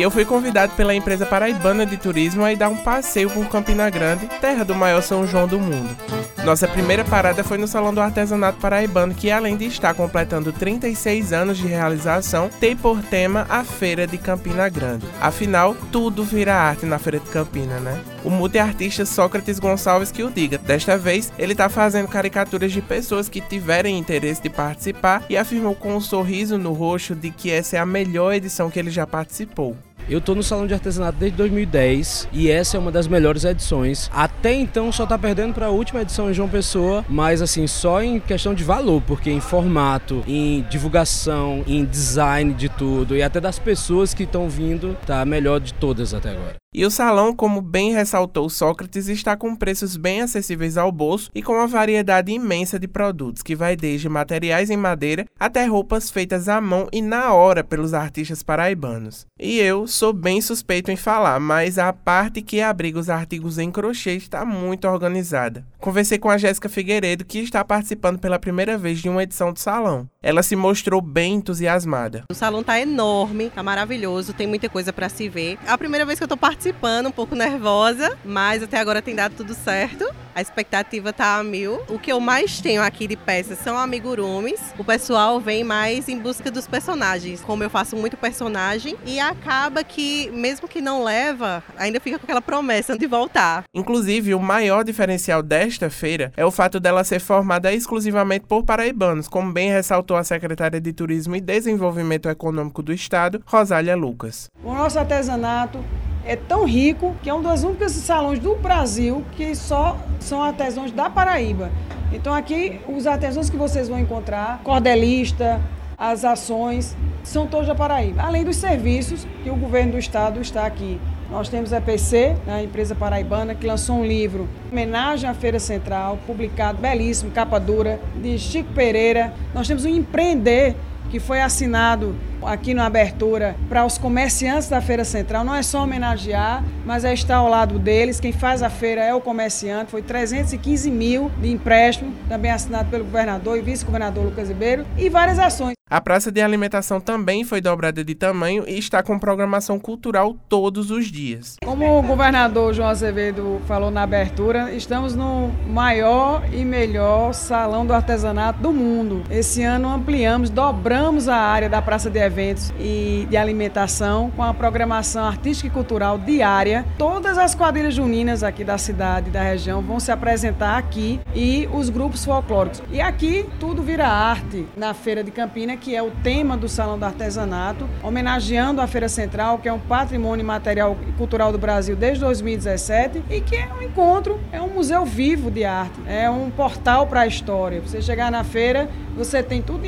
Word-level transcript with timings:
E 0.00 0.02
eu 0.02 0.10
fui 0.10 0.24
convidado 0.24 0.72
pela 0.76 0.94
empresa 0.94 1.26
paraibana 1.26 1.84
de 1.84 1.98
turismo 1.98 2.42
a 2.42 2.50
ir 2.50 2.56
dar 2.56 2.70
um 2.70 2.76
passeio 2.78 3.28
por 3.28 3.46
Campina 3.50 3.90
Grande, 3.90 4.26
terra 4.40 4.64
do 4.64 4.74
maior 4.74 5.02
São 5.02 5.26
João 5.26 5.46
do 5.46 5.60
mundo. 5.60 5.94
Nossa 6.42 6.66
primeira 6.66 7.04
parada 7.04 7.44
foi 7.44 7.58
no 7.58 7.68
Salão 7.68 7.92
do 7.92 8.00
Artesanato 8.00 8.58
Paraibano, 8.58 9.12
que 9.12 9.30
além 9.30 9.58
de 9.58 9.66
estar 9.66 9.92
completando 9.92 10.54
36 10.54 11.34
anos 11.34 11.58
de 11.58 11.66
realização, 11.66 12.48
tem 12.48 12.74
por 12.74 13.02
tema 13.02 13.46
a 13.50 13.62
Feira 13.62 14.06
de 14.06 14.16
Campina 14.16 14.70
Grande. 14.70 15.04
Afinal, 15.20 15.76
tudo 15.92 16.24
vira 16.24 16.54
arte 16.54 16.86
na 16.86 16.98
Feira 16.98 17.20
de 17.20 17.28
Campina, 17.28 17.78
né? 17.78 18.00
O 18.24 18.30
multiartista 18.30 19.04
Sócrates 19.04 19.58
Gonçalves 19.58 20.10
que 20.10 20.22
o 20.22 20.30
diga. 20.30 20.56
Desta 20.56 20.96
vez, 20.96 21.30
ele 21.38 21.52
está 21.52 21.68
fazendo 21.68 22.08
caricaturas 22.08 22.72
de 22.72 22.80
pessoas 22.80 23.28
que 23.28 23.42
tiverem 23.42 23.98
interesse 23.98 24.42
de 24.42 24.48
participar 24.48 25.22
e 25.28 25.36
afirmou 25.36 25.74
com 25.74 25.94
um 25.94 26.00
sorriso 26.00 26.56
no 26.56 26.72
rosto 26.72 27.14
de 27.14 27.30
que 27.30 27.50
essa 27.50 27.76
é 27.76 27.78
a 27.78 27.84
melhor 27.84 28.32
edição 28.32 28.70
que 28.70 28.78
ele 28.78 28.90
já 28.90 29.06
participou. 29.06 29.76
Eu 30.08 30.18
estou 30.18 30.34
no 30.34 30.42
Salão 30.42 30.66
de 30.66 30.74
Artesanato 30.74 31.18
desde 31.18 31.36
2010 31.36 32.28
e 32.32 32.50
essa 32.50 32.76
é 32.76 32.80
uma 32.80 32.90
das 32.90 33.06
melhores 33.06 33.44
edições. 33.44 34.10
Até 34.12 34.52
então 34.54 34.90
só 34.90 35.04
está 35.04 35.18
perdendo 35.18 35.54
para 35.54 35.66
a 35.66 35.70
última 35.70 36.02
edição 36.02 36.30
em 36.30 36.34
João 36.34 36.48
Pessoa, 36.48 37.04
mas 37.08 37.42
assim, 37.42 37.66
só 37.66 38.02
em 38.02 38.18
questão 38.18 38.54
de 38.54 38.64
valor, 38.64 39.02
porque 39.06 39.30
em 39.30 39.40
formato, 39.40 40.22
em 40.26 40.62
divulgação, 40.68 41.62
em 41.66 41.84
design 41.84 42.54
de 42.54 42.68
tudo 42.68 43.16
e 43.16 43.22
até 43.22 43.40
das 43.40 43.58
pessoas 43.58 44.14
que 44.14 44.24
estão 44.24 44.48
vindo, 44.48 44.96
tá 45.06 45.20
a 45.20 45.24
melhor 45.24 45.60
de 45.60 45.74
todas 45.74 46.14
até 46.14 46.30
agora. 46.30 46.56
E 46.72 46.86
o 46.86 46.90
salão, 46.90 47.34
como 47.34 47.60
bem 47.60 47.92
ressaltou 47.92 48.48
Sócrates, 48.48 49.08
está 49.08 49.36
com 49.36 49.56
preços 49.56 49.96
bem 49.96 50.20
acessíveis 50.20 50.78
ao 50.78 50.92
bolso 50.92 51.28
e 51.34 51.42
com 51.42 51.54
uma 51.54 51.66
variedade 51.66 52.30
imensa 52.30 52.78
de 52.78 52.86
produtos, 52.86 53.42
que 53.42 53.56
vai 53.56 53.74
desde 53.74 54.08
materiais 54.08 54.70
em 54.70 54.76
madeira 54.76 55.24
até 55.36 55.64
roupas 55.64 56.12
feitas 56.12 56.48
à 56.48 56.60
mão 56.60 56.86
e 56.92 57.02
na 57.02 57.34
hora 57.34 57.64
pelos 57.64 57.92
artistas 57.92 58.44
paraibanos. 58.44 59.26
E 59.36 59.58
eu 59.58 59.88
sou 59.88 60.12
bem 60.12 60.40
suspeito 60.40 60.92
em 60.92 60.96
falar, 60.96 61.40
mas 61.40 61.76
a 61.76 61.92
parte 61.92 62.40
que 62.40 62.60
abriga 62.60 63.00
os 63.00 63.10
artigos 63.10 63.58
em 63.58 63.68
crochê 63.72 64.14
está 64.14 64.44
muito 64.44 64.86
organizada. 64.86 65.66
Conversei 65.80 66.18
com 66.18 66.30
a 66.30 66.38
Jéssica 66.38 66.68
Figueiredo, 66.68 67.24
que 67.24 67.40
está 67.40 67.64
participando 67.64 68.20
pela 68.20 68.38
primeira 68.38 68.78
vez 68.78 69.00
de 69.00 69.08
uma 69.08 69.24
edição 69.24 69.52
do 69.52 69.58
salão. 69.58 70.08
Ela 70.22 70.42
se 70.42 70.54
mostrou 70.54 71.00
bem 71.00 71.34
entusiasmada. 71.34 72.24
O 72.30 72.34
salão 72.34 72.60
está 72.60 72.78
enorme, 72.78 73.46
está 73.46 73.62
maravilhoso, 73.62 74.34
tem 74.34 74.46
muita 74.46 74.68
coisa 74.68 74.92
para 74.92 75.08
se 75.08 75.28
ver. 75.28 75.58
É 75.66 75.70
a 75.70 75.78
primeira 75.78 76.06
vez 76.06 76.18
que 76.18 76.22
eu 76.22 76.26
estou 76.26 76.38
participando 76.38 76.59
participando, 76.60 77.06
um 77.06 77.12
pouco 77.12 77.34
nervosa, 77.34 78.18
mas 78.22 78.62
até 78.62 78.78
agora 78.78 79.00
tem 79.00 79.14
dado 79.14 79.34
tudo 79.34 79.54
certo. 79.54 80.04
A 80.34 80.42
expectativa 80.42 81.12
tá 81.12 81.38
a 81.38 81.42
mil. 81.42 81.80
O 81.88 81.98
que 81.98 82.12
eu 82.12 82.20
mais 82.20 82.60
tenho 82.60 82.82
aqui 82.82 83.06
de 83.06 83.16
peças 83.16 83.58
são 83.58 83.76
amigurumis. 83.76 84.60
O 84.78 84.84
pessoal 84.84 85.40
vem 85.40 85.64
mais 85.64 86.08
em 86.08 86.18
busca 86.18 86.50
dos 86.50 86.68
personagens. 86.68 87.40
Como 87.40 87.64
eu 87.64 87.70
faço 87.70 87.96
muito 87.96 88.16
personagem, 88.16 88.94
e 89.06 89.18
acaba 89.18 89.82
que, 89.82 90.30
mesmo 90.32 90.68
que 90.68 90.82
não 90.82 91.02
leva, 91.02 91.64
ainda 91.76 91.98
fica 91.98 92.18
com 92.18 92.24
aquela 92.24 92.42
promessa 92.42 92.96
de 92.96 93.06
voltar. 93.06 93.64
Inclusive, 93.74 94.34
o 94.34 94.40
maior 94.40 94.84
diferencial 94.84 95.42
desta 95.42 95.88
feira 95.88 96.30
é 96.36 96.44
o 96.44 96.50
fato 96.50 96.78
dela 96.78 97.02
ser 97.04 97.20
formada 97.20 97.72
exclusivamente 97.72 98.44
por 98.46 98.64
paraibanos, 98.64 99.28
como 99.28 99.52
bem 99.52 99.70
ressaltou 99.70 100.16
a 100.16 100.24
secretária 100.24 100.80
de 100.80 100.92
Turismo 100.92 101.34
e 101.34 101.40
Desenvolvimento 101.40 102.28
Econômico 102.28 102.82
do 102.82 102.92
Estado, 102.92 103.42
Rosália 103.46 103.96
Lucas. 103.96 104.50
O 104.62 104.74
nosso 104.74 104.98
artesanato 104.98 105.82
é 106.24 106.36
tão 106.36 106.64
rico 106.64 107.14
que 107.22 107.30
é 107.30 107.34
um 107.34 107.42
dos 107.42 107.62
únicos 107.64 107.92
salões 107.92 108.38
do 108.38 108.54
Brasil 108.56 109.24
que 109.32 109.54
só 109.54 109.96
são 110.18 110.42
artesãos 110.42 110.92
da 110.92 111.08
Paraíba. 111.08 111.70
Então 112.12 112.34
aqui 112.34 112.80
os 112.88 113.06
artesãos 113.06 113.48
que 113.48 113.56
vocês 113.56 113.88
vão 113.88 113.98
encontrar, 113.98 114.60
cordelista, 114.64 115.60
as 115.96 116.24
ações, 116.24 116.96
são 117.22 117.46
todos 117.46 117.68
da 117.68 117.74
Paraíba. 117.74 118.22
Além 118.22 118.44
dos 118.44 118.56
serviços 118.56 119.26
que 119.42 119.50
o 119.50 119.56
governo 119.56 119.92
do 119.92 119.98
estado 119.98 120.40
está 120.40 120.64
aqui. 120.64 120.98
Nós 121.30 121.48
temos 121.48 121.72
a 121.72 121.78
EPC, 121.78 122.34
né, 122.44 122.54
a 122.54 122.62
empresa 122.64 122.92
paraibana, 122.92 123.54
que 123.54 123.64
lançou 123.64 123.96
um 123.96 124.04
livro, 124.04 124.48
homenagem 124.72 125.30
à 125.30 125.34
Feira 125.34 125.60
Central, 125.60 126.18
publicado, 126.26 126.78
belíssimo, 126.78 127.30
capa 127.30 127.60
dura, 127.60 128.00
de 128.20 128.36
Chico 128.36 128.72
Pereira. 128.72 129.32
Nós 129.54 129.68
temos 129.68 129.84
o 129.84 129.88
Empreender, 129.88 130.74
que 131.10 131.18
foi 131.18 131.40
assinado 131.40 132.14
aqui 132.42 132.72
na 132.72 132.86
abertura 132.86 133.56
para 133.68 133.84
os 133.84 133.98
comerciantes 133.98 134.68
da 134.68 134.80
Feira 134.80 135.04
Central. 135.04 135.44
Não 135.44 135.54
é 135.54 135.62
só 135.62 135.82
homenagear, 135.82 136.64
mas 136.86 137.04
é 137.04 137.12
estar 137.12 137.36
ao 137.36 137.48
lado 137.48 137.78
deles. 137.78 138.20
Quem 138.20 138.32
faz 138.32 138.62
a 138.62 138.70
feira 138.70 139.02
é 139.02 139.12
o 139.12 139.20
comerciante. 139.20 139.90
Foi 139.90 140.02
315 140.02 140.90
mil 140.90 141.30
de 141.40 141.50
empréstimo, 141.50 142.14
também 142.28 142.50
assinado 142.50 142.88
pelo 142.90 143.04
governador 143.04 143.58
e 143.58 143.60
vice-governador 143.60 144.24
Lucas 144.24 144.48
Ribeiro, 144.48 144.86
e 144.96 145.08
várias 145.08 145.38
ações. 145.38 145.79
A 145.92 146.00
praça 146.00 146.30
de 146.30 146.40
alimentação 146.40 147.00
também 147.00 147.42
foi 147.42 147.60
dobrada 147.60 148.04
de 148.04 148.14
tamanho 148.14 148.62
e 148.68 148.78
está 148.78 149.02
com 149.02 149.18
programação 149.18 149.76
cultural 149.76 150.36
todos 150.48 150.88
os 150.88 151.06
dias. 151.06 151.56
Como 151.64 151.98
o 151.98 152.00
governador 152.00 152.72
João 152.72 152.88
Azevedo 152.88 153.60
falou 153.66 153.90
na 153.90 154.04
abertura, 154.04 154.72
estamos 154.72 155.16
no 155.16 155.50
maior 155.66 156.44
e 156.52 156.64
melhor 156.64 157.34
salão 157.34 157.84
do 157.84 157.92
artesanato 157.92 158.60
do 158.60 158.72
mundo. 158.72 159.24
Esse 159.28 159.64
ano 159.64 159.88
ampliamos, 159.88 160.48
dobramos 160.48 161.28
a 161.28 161.34
área 161.34 161.68
da 161.68 161.82
praça 161.82 162.08
de 162.08 162.20
eventos 162.20 162.72
e 162.78 163.26
de 163.28 163.36
alimentação 163.36 164.30
com 164.36 164.44
a 164.44 164.54
programação 164.54 165.24
artística 165.24 165.66
e 165.66 165.72
cultural 165.72 166.16
diária. 166.18 166.86
Todas 166.96 167.36
as 167.36 167.52
quadrilhas 167.52 167.94
juninas 167.94 168.44
aqui 168.44 168.62
da 168.62 168.78
cidade 168.78 169.28
e 169.28 169.32
da 169.32 169.42
região 169.42 169.82
vão 169.82 169.98
se 169.98 170.12
apresentar 170.12 170.78
aqui 170.78 171.18
e 171.34 171.68
os 171.72 171.90
grupos 171.90 172.24
folclóricos. 172.24 172.80
E 172.92 173.00
aqui 173.00 173.44
tudo 173.58 173.82
vira 173.82 174.06
arte 174.06 174.68
na 174.76 174.94
Feira 174.94 175.24
de 175.24 175.32
Campina 175.32 175.79
que 175.80 175.96
é 175.96 176.02
o 176.02 176.10
tema 176.22 176.56
do 176.56 176.68
Salão 176.68 176.98
do 176.98 177.04
Artesanato, 177.04 177.88
homenageando 178.02 178.82
a 178.82 178.86
Feira 178.86 179.08
Central, 179.08 179.58
que 179.58 179.68
é 179.68 179.72
um 179.72 179.78
patrimônio 179.78 180.44
material 180.44 180.96
e 181.08 181.12
cultural 181.12 181.50
do 181.50 181.58
Brasil 181.58 181.96
desde 181.96 182.22
2017 182.22 183.24
e 183.30 183.40
que 183.40 183.56
é 183.56 183.66
um 183.72 183.82
encontro, 183.82 184.38
é 184.52 184.60
um 184.60 184.68
museu 184.68 185.04
vivo 185.06 185.50
de 185.50 185.64
arte, 185.64 185.98
é 186.06 186.28
um 186.28 186.50
portal 186.50 187.06
para 187.06 187.22
a 187.22 187.26
história. 187.26 187.80
Você 187.80 188.02
chegar 188.02 188.30
na 188.30 188.44
feira, 188.44 188.90
você 189.16 189.42
tem 189.42 189.62
tudo, 189.62 189.82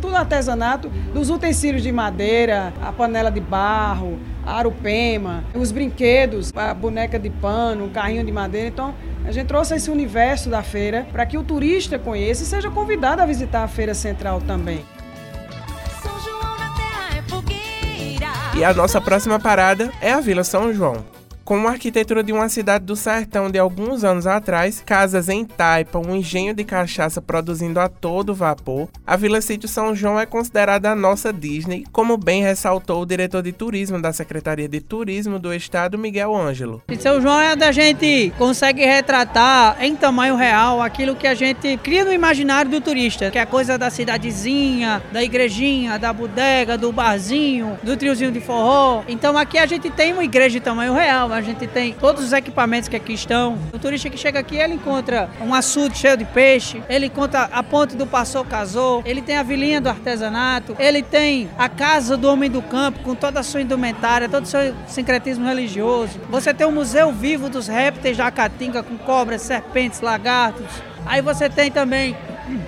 tudo 0.00 0.16
artesanato, 0.16 0.88
dos 1.12 1.28
utensílios 1.28 1.82
de 1.82 1.90
madeira, 1.90 2.72
a 2.80 2.92
panela 2.92 3.30
de 3.30 3.40
barro, 3.40 4.18
a 4.46 4.58
arupema, 4.58 5.44
os 5.54 5.72
brinquedos, 5.72 6.52
a 6.54 6.72
boneca 6.72 7.18
de 7.18 7.30
pano, 7.30 7.86
o 7.86 7.90
carrinho 7.90 8.24
de 8.24 8.30
madeira. 8.30 8.68
Então, 8.68 8.94
a 9.24 9.32
gente 9.32 9.46
trouxe 9.46 9.74
esse 9.74 9.90
universo 9.90 10.48
da 10.48 10.62
feira 10.62 11.06
para 11.10 11.26
que 11.26 11.36
o 11.36 11.42
turista 11.42 11.98
conheça 11.98 12.44
e 12.44 12.46
seja 12.46 12.70
convidado 12.70 13.20
a 13.20 13.26
visitar 13.26 13.64
a 13.64 13.68
Feira 13.68 13.94
Central 13.94 14.40
também. 14.40 14.84
E 18.54 18.62
a 18.64 18.74
nossa 18.74 19.00
próxima 19.00 19.40
parada 19.40 19.90
é 20.00 20.12
a 20.12 20.20
Vila 20.20 20.44
São 20.44 20.72
João. 20.72 21.04
Com 21.44 21.66
a 21.66 21.72
arquitetura 21.72 22.22
de 22.22 22.32
uma 22.32 22.48
cidade 22.48 22.84
do 22.84 22.94
sertão 22.94 23.50
de 23.50 23.58
alguns 23.58 24.04
anos 24.04 24.28
atrás, 24.28 24.80
casas 24.84 25.28
em 25.28 25.44
taipa, 25.44 25.98
um 25.98 26.14
engenho 26.14 26.54
de 26.54 26.62
cachaça 26.62 27.20
produzindo 27.20 27.80
a 27.80 27.88
todo 27.88 28.32
vapor, 28.32 28.88
a 29.04 29.16
Vila 29.16 29.40
Sítio 29.40 29.68
São 29.68 29.92
João 29.92 30.20
é 30.20 30.24
considerada 30.24 30.90
a 30.90 30.94
nossa 30.94 31.32
Disney, 31.32 31.84
como 31.90 32.16
bem 32.16 32.42
ressaltou 32.42 33.02
o 33.02 33.06
diretor 33.06 33.42
de 33.42 33.50
turismo 33.52 34.00
da 34.00 34.12
Secretaria 34.12 34.68
de 34.68 34.80
Turismo 34.80 35.36
do 35.38 35.52
Estado, 35.52 35.98
Miguel 35.98 36.34
Ângelo. 36.34 36.80
São 37.00 37.20
João 37.20 37.40
é 37.40 37.52
onde 37.52 37.64
a 37.64 37.72
gente 37.72 38.32
consegue 38.38 38.84
retratar 38.84 39.76
em 39.80 39.96
tamanho 39.96 40.36
real 40.36 40.80
aquilo 40.80 41.16
que 41.16 41.26
a 41.26 41.34
gente 41.34 41.76
cria 41.78 42.04
no 42.04 42.12
imaginário 42.12 42.70
do 42.70 42.80
turista, 42.80 43.32
que 43.32 43.38
é 43.38 43.42
a 43.42 43.46
coisa 43.46 43.76
da 43.76 43.90
cidadezinha, 43.90 45.02
da 45.10 45.22
igrejinha, 45.22 45.98
da 45.98 46.12
bodega, 46.12 46.78
do 46.78 46.92
barzinho, 46.92 47.76
do 47.82 47.96
triozinho 47.96 48.30
de 48.30 48.40
forró. 48.40 49.02
Então 49.08 49.36
aqui 49.36 49.58
a 49.58 49.66
gente 49.66 49.90
tem 49.90 50.12
uma 50.12 50.22
igreja 50.22 50.50
de 50.50 50.60
tamanho 50.60 50.94
real 50.94 51.31
a 51.32 51.40
gente 51.40 51.66
tem 51.66 51.92
todos 51.92 52.24
os 52.24 52.32
equipamentos 52.32 52.88
que 52.88 52.96
aqui 52.96 53.14
estão. 53.14 53.58
O 53.72 53.78
turista 53.78 54.08
que 54.10 54.16
chega 54.16 54.38
aqui, 54.38 54.56
ele 54.56 54.74
encontra 54.74 55.28
um 55.40 55.54
açude 55.54 55.96
cheio 55.96 56.16
de 56.16 56.24
peixe, 56.24 56.82
ele 56.88 57.06
encontra 57.06 57.48
a 57.52 57.62
ponte 57.62 57.96
do 57.96 58.06
Passou 58.06 58.44
Casou, 58.44 59.02
ele 59.04 59.22
tem 59.22 59.36
a 59.36 59.42
vilinha 59.42 59.80
do 59.80 59.88
artesanato, 59.88 60.76
ele 60.78 61.02
tem 61.02 61.48
a 61.58 61.68
casa 61.68 62.16
do 62.16 62.28
homem 62.28 62.50
do 62.50 62.62
campo 62.62 63.00
com 63.00 63.14
toda 63.14 63.40
a 63.40 63.42
sua 63.42 63.60
indumentária, 63.60 64.28
todo 64.28 64.44
o 64.44 64.48
seu 64.48 64.74
sincretismo 64.86 65.46
religioso. 65.46 66.20
Você 66.30 66.52
tem 66.52 66.66
o 66.66 66.72
Museu 66.72 67.12
Vivo 67.12 67.48
dos 67.48 67.68
Répteis 67.68 68.16
da 68.16 68.30
Caatinga 68.30 68.82
com 68.82 68.96
cobras, 68.98 69.42
serpentes, 69.42 70.00
lagartos. 70.00 70.66
Aí 71.04 71.20
você 71.20 71.48
tem 71.48 71.70
também 71.70 72.16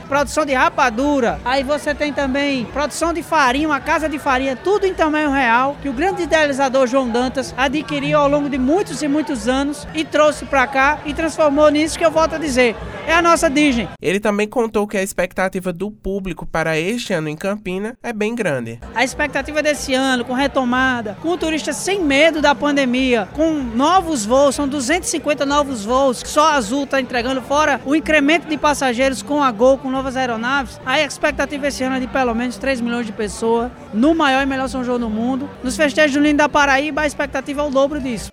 produção 0.09 0.45
de 0.45 0.53
rapadura. 0.53 1.41
Aí 1.45 1.63
você 1.63 1.95
tem 1.95 2.13
também 2.13 2.65
produção 2.67 3.13
de 3.13 3.23
farinha, 3.23 3.69
uma 3.69 3.81
casa 3.81 4.09
de 4.09 4.19
farinha, 4.19 4.57
tudo 4.57 4.87
em 4.87 4.95
tamanho 4.95 5.31
real, 5.31 5.77
que 5.83 5.89
o 5.89 5.93
grande 5.93 6.23
idealizador 6.23 6.87
João 6.87 7.09
Dantas 7.09 7.55
adquiriu 7.57 8.19
ao 8.19 8.29
longo 8.29 8.49
de 8.49 8.59
muitos 8.59 9.03
e 9.03 9.09
muitos 9.09 9.49
anos 9.49 9.87
e 9.95 10.05
trouxe 10.05 10.45
para 10.45 10.67
cá 10.67 10.99
e 11.05 11.15
transformou 11.15 11.69
nisso 11.69 11.99
que 11.99 12.05
eu 12.05 12.11
volto 12.11 12.35
a 12.35 12.39
dizer. 12.39 12.77
É 13.07 13.13
a 13.13 13.21
nossa 13.21 13.51
Disney. 13.51 13.87
Ele 14.01 14.19
também 14.19 14.49
contou 14.49 14.87
que 14.87 14.97
a 14.97 15.03
expectativa 15.03 15.73
do 15.73 15.91
público 15.91 16.47
para 16.47 16.79
este 16.79 17.13
ano 17.13 17.29
em 17.29 17.37
Campina 17.37 17.99
é 18.03 18.15
bem 18.15 18.35
grande. 18.35 18.81
A 18.95 19.05
expectativa 19.05 19.63
desse 19.63 19.93
ano, 19.93 20.25
com 20.25 20.33
retomada, 20.33 21.17
com 21.21 21.37
turistas 21.37 21.77
sem 21.77 22.03
medo 22.03 22.41
da 22.41 22.55
pandemia, 22.55 23.29
com 23.35 23.53
novos 23.53 24.25
voos, 24.25 24.55
são 24.55 24.67
250 24.67 25.45
novos 25.45 25.85
voos, 25.85 26.23
só 26.25 26.49
a 26.49 26.55
Azul 26.55 26.85
está 26.85 26.99
entregando, 26.99 27.43
fora 27.43 27.81
o 27.85 27.95
incremento 27.95 28.49
de 28.49 28.57
passageiros 28.57 29.23
com 29.23 29.43
a 29.43 29.51
Gol 29.51 29.74
voos 29.75 29.81
com 29.81 29.91
novas 29.91 30.17
aeronaves. 30.17 30.81
A 30.85 31.01
expectativa 31.01 31.69
esse 31.69 31.83
ano 31.83 31.97
é 31.97 32.01
de 32.01 32.07
pelo 32.07 32.35
menos 32.35 32.57
3 32.57 32.81
milhões 32.81 33.07
de 33.07 33.13
pessoas 33.13 33.71
no 33.93 34.15
maior 34.15 34.43
e 34.43 34.47
melhor 34.47 34.69
São 34.69 34.85
João 34.85 34.99
do 34.99 35.11
mundo. 35.11 35.49
Nos 35.63 35.77
festejos 35.77 36.13
juninos 36.13 36.39
da 36.39 36.49
Paraíba, 36.49 37.03
a 37.03 37.07
expectativa 37.07 37.63
é 37.63 37.65
o 37.65 37.71
dobro 37.71 38.01
disso. 38.01 38.31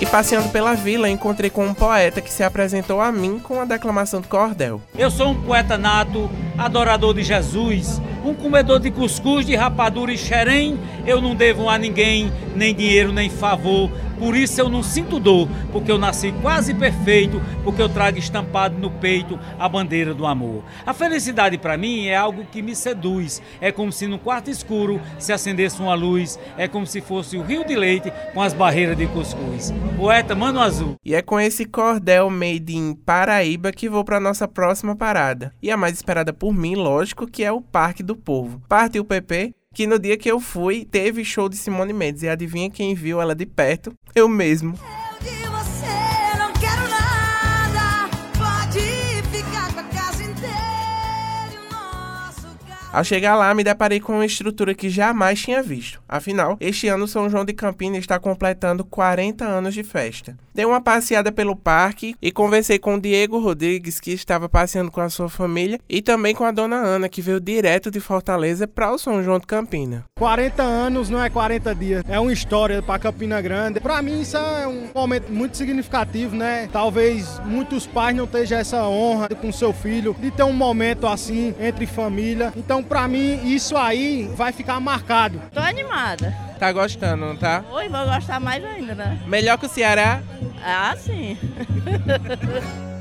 E 0.00 0.06
passeando 0.06 0.48
pela 0.48 0.74
vila, 0.74 1.08
encontrei 1.08 1.48
com 1.48 1.64
um 1.64 1.74
poeta 1.74 2.20
que 2.20 2.32
se 2.32 2.42
apresentou 2.42 3.00
a 3.00 3.12
mim 3.12 3.38
com 3.38 3.60
a 3.60 3.64
declamação 3.64 4.20
do 4.20 4.26
cordel. 4.26 4.82
Eu 4.98 5.12
sou 5.12 5.28
um 5.28 5.42
poeta 5.42 5.78
nato, 5.78 6.28
adorador 6.58 7.14
de 7.14 7.22
Jesus, 7.22 8.02
um 8.24 8.34
comedor 8.34 8.80
de 8.80 8.90
cuscuz, 8.90 9.46
de 9.46 9.54
rapadura 9.54 10.12
e 10.12 10.18
xerém. 10.18 10.76
Eu 11.06 11.20
não 11.20 11.36
devo 11.36 11.68
a 11.68 11.78
ninguém 11.78 12.32
nem 12.56 12.74
dinheiro 12.74 13.12
nem 13.12 13.30
favor. 13.30 13.92
Por 14.18 14.36
isso 14.36 14.60
eu 14.60 14.68
não 14.68 14.82
sinto 14.82 15.18
dor, 15.18 15.48
porque 15.70 15.90
eu 15.90 15.98
nasci 15.98 16.32
quase 16.42 16.74
perfeito, 16.74 17.40
porque 17.64 17.82
eu 17.82 17.88
trago 17.88 18.18
estampado 18.18 18.78
no 18.78 18.90
peito 18.90 19.38
a 19.58 19.68
bandeira 19.68 20.14
do 20.14 20.26
amor. 20.26 20.62
A 20.86 20.92
felicidade 20.92 21.58
para 21.58 21.76
mim 21.76 22.06
é 22.06 22.16
algo 22.16 22.44
que 22.44 22.62
me 22.62 22.74
seduz. 22.74 23.42
É 23.60 23.72
como 23.72 23.92
se 23.92 24.06
no 24.06 24.18
quarto 24.18 24.50
escuro 24.50 25.00
se 25.18 25.32
acendesse 25.32 25.80
uma 25.80 25.94
luz, 25.94 26.38
é 26.56 26.68
como 26.68 26.86
se 26.86 27.00
fosse 27.00 27.36
o 27.36 27.42
rio 27.42 27.64
de 27.64 27.74
leite 27.74 28.12
com 28.32 28.42
as 28.42 28.52
barreiras 28.52 28.96
de 28.96 29.06
cuscuz. 29.06 29.72
Poeta 29.96 30.34
Mano 30.34 30.60
Azul. 30.60 30.96
E 31.04 31.14
é 31.14 31.22
com 31.22 31.38
esse 31.38 31.64
cordel 31.64 32.30
made 32.30 32.76
in 32.76 32.94
Paraíba 32.94 33.72
que 33.72 33.88
vou 33.88 34.04
para 34.04 34.20
nossa 34.20 34.46
próxima 34.46 34.94
parada. 34.96 35.52
E 35.62 35.70
a 35.70 35.76
mais 35.76 35.94
esperada 35.94 36.32
por 36.32 36.52
mim, 36.52 36.74
lógico, 36.74 37.26
que 37.26 37.44
é 37.44 37.52
o 37.52 37.60
Parque 37.60 38.02
do 38.02 38.16
Povo. 38.16 38.62
Parte 38.68 38.98
o 38.98 39.04
PP 39.04 39.54
que 39.72 39.86
no 39.86 39.98
dia 39.98 40.16
que 40.16 40.30
eu 40.30 40.38
fui, 40.38 40.84
teve 40.84 41.24
show 41.24 41.48
de 41.48 41.56
Simone 41.56 41.92
Mendes. 41.92 42.22
E 42.22 42.28
adivinha 42.28 42.70
quem 42.70 42.94
viu 42.94 43.20
ela 43.20 43.34
de 43.34 43.46
perto? 43.46 43.92
Eu 44.14 44.28
mesmo. 44.28 44.78
Ao 52.92 53.02
chegar 53.02 53.36
lá, 53.36 53.54
me 53.54 53.64
deparei 53.64 54.00
com 54.00 54.12
uma 54.12 54.26
estrutura 54.26 54.74
que 54.74 54.90
jamais 54.90 55.40
tinha 55.40 55.62
visto. 55.62 55.98
Afinal, 56.06 56.58
este 56.60 56.88
ano 56.88 57.08
São 57.08 57.30
João 57.30 57.42
de 57.42 57.54
Campinas 57.54 58.00
está 58.00 58.18
completando 58.18 58.84
40 58.84 59.46
anos 59.46 59.72
de 59.72 59.82
festa. 59.82 60.36
Dei 60.54 60.66
uma 60.66 60.82
passeada 60.82 61.32
pelo 61.32 61.56
parque 61.56 62.14
e 62.20 62.30
conversei 62.30 62.78
com 62.78 62.96
o 62.96 63.00
Diego 63.00 63.38
Rodrigues, 63.38 63.98
que 63.98 64.12
estava 64.12 64.46
passeando 64.46 64.90
com 64.90 65.00
a 65.00 65.08
sua 65.08 65.30
família, 65.30 65.80
e 65.88 66.02
também 66.02 66.34
com 66.34 66.44
a 66.44 66.50
dona 66.50 66.76
Ana, 66.76 67.08
que 67.08 67.22
veio 67.22 67.40
direto 67.40 67.90
de 67.90 67.98
Fortaleza 67.98 68.68
para 68.68 68.92
o 68.92 68.98
São 68.98 69.22
João 69.22 69.38
de 69.38 69.46
Campina. 69.46 70.04
40 70.18 70.62
anos 70.62 71.08
não 71.08 71.22
é 71.22 71.30
40 71.30 71.74
dias, 71.74 72.04
é 72.06 72.20
uma 72.20 72.32
história 72.32 72.82
para 72.82 72.98
Campina 72.98 73.40
Grande. 73.40 73.80
Para 73.80 74.02
mim 74.02 74.20
isso 74.20 74.36
é 74.36 74.68
um 74.68 74.90
momento 74.94 75.32
muito 75.32 75.56
significativo, 75.56 76.36
né? 76.36 76.68
Talvez 76.70 77.40
muitos 77.46 77.86
pais 77.86 78.14
não 78.14 78.26
tenham 78.26 78.58
essa 78.58 78.86
honra 78.86 79.30
com 79.30 79.50
seu 79.50 79.72
filho 79.72 80.14
de 80.20 80.30
ter 80.30 80.42
um 80.42 80.52
momento 80.52 81.06
assim 81.06 81.54
entre 81.58 81.86
família. 81.86 82.52
Então, 82.54 82.81
para 82.82 83.06
mim 83.08 83.40
isso 83.44 83.76
aí 83.76 84.30
vai 84.36 84.52
ficar 84.52 84.78
marcado. 84.80 85.40
Tô 85.52 85.60
animada. 85.60 86.34
Tá 86.58 86.70
gostando, 86.72 87.26
não 87.26 87.36
tá? 87.36 87.64
Oi, 87.72 87.88
vou 87.88 88.04
gostar 88.04 88.38
mais 88.38 88.64
ainda, 88.64 88.94
né? 88.94 89.18
Melhor 89.26 89.58
que 89.58 89.66
o 89.66 89.68
Ceará? 89.68 90.22
Ah, 90.64 90.94
sim. 90.96 91.36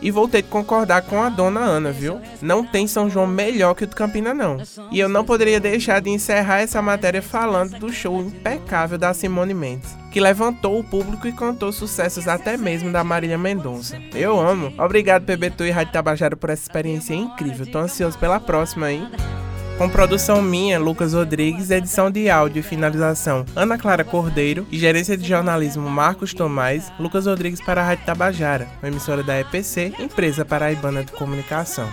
E 0.00 0.10
vou 0.10 0.28
ter 0.28 0.42
que 0.42 0.48
concordar 0.48 1.02
com 1.02 1.22
a 1.22 1.28
dona 1.28 1.60
Ana, 1.60 1.90
viu? 1.90 2.20
Não 2.42 2.64
tem 2.64 2.86
São 2.86 3.08
João 3.08 3.26
melhor 3.26 3.74
que 3.74 3.84
o 3.84 3.86
de 3.86 3.94
Campina, 3.96 4.34
não. 4.34 4.58
E 4.90 5.00
eu 5.00 5.08
não 5.08 5.24
poderia 5.24 5.58
deixar 5.58 6.00
de 6.00 6.10
encerrar 6.10 6.60
essa 6.60 6.82
matéria 6.82 7.22
falando 7.22 7.78
do 7.78 7.92
show 7.92 8.20
impecável 8.20 8.98
da 8.98 9.14
Simone 9.14 9.54
Mendes, 9.54 9.96
que 10.16 10.20
levantou 10.20 10.78
o 10.78 10.82
público 10.82 11.28
e 11.28 11.32
cantou 11.32 11.70
sucessos 11.70 12.26
até 12.26 12.56
mesmo 12.56 12.90
da 12.90 13.04
Marília 13.04 13.36
Mendonça. 13.36 14.00
Eu 14.14 14.40
amo. 14.40 14.72
Obrigado, 14.78 15.26
PBTU 15.26 15.64
e 15.64 15.70
Rádio 15.70 15.92
Tabajara, 15.92 16.34
por 16.34 16.48
essa 16.48 16.62
experiência 16.62 17.12
incrível. 17.12 17.66
Tô 17.66 17.80
ansioso 17.80 18.18
pela 18.18 18.40
próxima, 18.40 18.90
hein? 18.90 19.10
Com 19.76 19.90
produção 19.90 20.40
minha, 20.40 20.78
Lucas 20.78 21.12
Rodrigues, 21.12 21.70
edição 21.70 22.10
de 22.10 22.30
áudio 22.30 22.60
e 22.60 22.62
finalização 22.62 23.44
Ana 23.54 23.76
Clara 23.76 24.04
Cordeiro 24.04 24.66
e 24.70 24.78
gerência 24.78 25.18
de 25.18 25.28
jornalismo 25.28 25.86
Marcos 25.90 26.32
Tomás, 26.32 26.90
Lucas 26.98 27.26
Rodrigues 27.26 27.60
para 27.60 27.82
a 27.82 27.84
Rádio 27.84 28.06
Tabajara, 28.06 28.66
uma 28.82 28.88
emissora 28.88 29.22
da 29.22 29.38
EPC, 29.38 29.92
empresa 29.98 30.46
paraibana 30.46 31.04
de 31.04 31.12
comunicação. 31.12 31.86